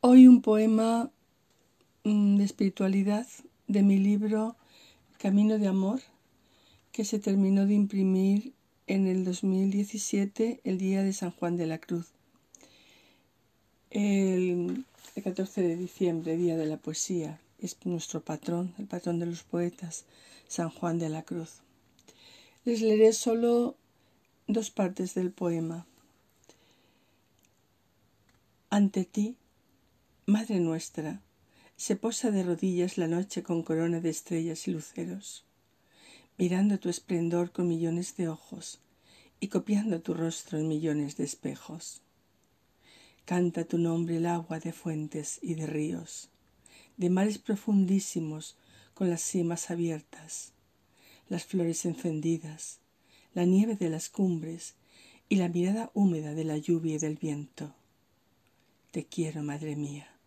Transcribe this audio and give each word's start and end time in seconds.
Hoy 0.00 0.28
un 0.28 0.42
poema 0.42 1.10
mm, 2.04 2.36
de 2.36 2.44
espiritualidad 2.44 3.26
de 3.66 3.82
mi 3.82 3.98
libro 3.98 4.54
Camino 5.18 5.58
de 5.58 5.66
Amor, 5.66 6.00
que 6.92 7.04
se 7.04 7.18
terminó 7.18 7.66
de 7.66 7.74
imprimir 7.74 8.52
en 8.86 9.08
el 9.08 9.24
2017, 9.24 10.60
el 10.62 10.78
día 10.78 11.02
de 11.02 11.12
San 11.12 11.32
Juan 11.32 11.56
de 11.56 11.66
la 11.66 11.78
Cruz. 11.78 12.06
El, 13.90 14.84
14 15.20 15.62
de 15.62 15.74
diciembre, 15.74 16.36
Día 16.36 16.56
de 16.56 16.66
la 16.66 16.76
Poesía, 16.76 17.40
es 17.58 17.76
nuestro 17.84 18.20
patrón, 18.20 18.74
el 18.78 18.86
patrón 18.86 19.18
de 19.18 19.26
los 19.26 19.42
poetas, 19.42 20.04
San 20.46 20.70
Juan 20.70 21.00
de 21.00 21.08
la 21.08 21.22
Cruz. 21.24 21.62
Les 22.64 22.82
leeré 22.82 23.12
solo 23.12 23.74
dos 24.46 24.70
partes 24.70 25.14
del 25.14 25.32
poema. 25.32 25.86
Ante 28.70 29.04
ti, 29.04 29.34
Madre 30.28 30.60
nuestra, 30.60 31.22
se 31.78 31.96
posa 31.96 32.30
de 32.30 32.42
rodillas 32.42 32.98
la 32.98 33.06
noche 33.06 33.42
con 33.42 33.62
corona 33.62 34.00
de 34.00 34.10
estrellas 34.10 34.68
y 34.68 34.72
luceros, 34.72 35.46
mirando 36.36 36.78
tu 36.78 36.90
esplendor 36.90 37.50
con 37.50 37.66
millones 37.66 38.14
de 38.14 38.28
ojos 38.28 38.78
y 39.40 39.48
copiando 39.48 40.02
tu 40.02 40.12
rostro 40.12 40.58
en 40.58 40.68
millones 40.68 41.16
de 41.16 41.24
espejos. 41.24 42.02
Canta 43.24 43.64
tu 43.64 43.78
nombre 43.78 44.18
el 44.18 44.26
agua 44.26 44.60
de 44.60 44.74
fuentes 44.74 45.38
y 45.40 45.54
de 45.54 45.66
ríos, 45.66 46.28
de 46.98 47.08
mares 47.08 47.38
profundísimos 47.38 48.58
con 48.92 49.08
las 49.08 49.22
cimas 49.22 49.70
abiertas, 49.70 50.52
las 51.30 51.46
flores 51.46 51.86
encendidas, 51.86 52.80
la 53.32 53.46
nieve 53.46 53.76
de 53.76 53.88
las 53.88 54.10
cumbres 54.10 54.74
y 55.30 55.36
la 55.36 55.48
mirada 55.48 55.90
húmeda 55.94 56.34
de 56.34 56.44
la 56.44 56.58
lluvia 56.58 56.96
y 56.96 56.98
del 56.98 57.16
viento. 57.16 57.72
Te 58.90 59.06
quiero, 59.06 59.42
madre 59.42 59.74
mía 59.74 60.17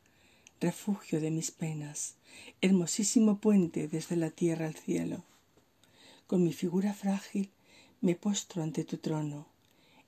refugio 0.61 1.19
de 1.19 1.31
mis 1.31 1.49
penas, 1.49 2.13
hermosísimo 2.61 3.39
puente 3.39 3.87
desde 3.87 4.15
la 4.15 4.29
tierra 4.29 4.67
al 4.67 4.75
cielo. 4.75 5.23
Con 6.27 6.43
mi 6.43 6.53
figura 6.53 6.93
frágil 6.93 7.49
me 7.99 8.13
postro 8.15 8.61
ante 8.61 8.83
tu 8.83 8.97
trono, 8.97 9.47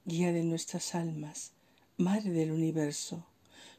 guía 0.05 0.31
de 0.31 0.43
nuestras 0.43 0.93
almas, 0.93 1.53
madre 1.97 2.29
del 2.29 2.51
universo, 2.51 3.25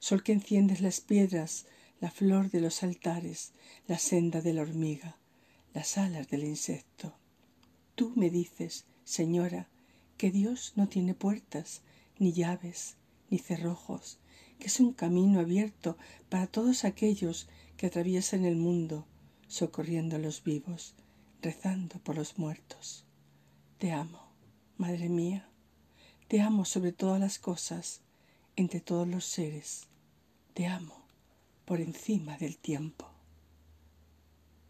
sol 0.00 0.24
que 0.24 0.32
enciendes 0.32 0.80
las 0.80 1.00
piedras, 1.00 1.66
la 2.00 2.10
flor 2.10 2.50
de 2.50 2.60
los 2.60 2.82
altares, 2.82 3.52
la 3.86 3.98
senda 3.98 4.40
de 4.40 4.54
la 4.54 4.62
hormiga, 4.62 5.16
las 5.74 5.96
alas 5.96 6.28
del 6.28 6.42
insecto. 6.42 7.14
Tú 7.94 8.12
me 8.16 8.30
dices, 8.30 8.84
Señora, 9.04 9.68
que 10.16 10.32
Dios 10.32 10.72
no 10.74 10.88
tiene 10.88 11.14
puertas, 11.14 11.82
ni 12.18 12.32
llaves, 12.32 12.96
ni 13.30 13.38
cerrojos, 13.38 14.18
que 14.58 14.66
es 14.66 14.80
un 14.80 14.92
camino 14.92 15.40
abierto 15.40 15.96
para 16.28 16.46
todos 16.46 16.84
aquellos 16.84 17.48
que 17.76 17.86
atraviesan 17.86 18.44
el 18.44 18.56
mundo, 18.56 19.06
socorriendo 19.46 20.16
a 20.16 20.18
los 20.18 20.42
vivos, 20.42 20.94
rezando 21.42 21.98
por 21.98 22.16
los 22.16 22.38
muertos. 22.38 23.04
Te 23.78 23.92
amo, 23.92 24.20
Madre 24.76 25.08
mía, 25.08 25.48
te 26.26 26.40
amo 26.40 26.64
sobre 26.64 26.92
todas 26.92 27.20
las 27.20 27.38
cosas, 27.38 28.00
entre 28.56 28.80
todos 28.80 29.06
los 29.06 29.24
seres, 29.24 29.86
te 30.52 30.66
amo 30.66 31.04
por 31.64 31.80
encima 31.80 32.36
del 32.38 32.56
tiempo. 32.58 33.13